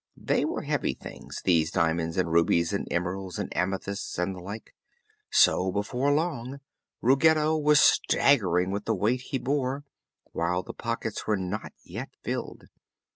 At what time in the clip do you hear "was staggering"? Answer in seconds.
7.57-8.71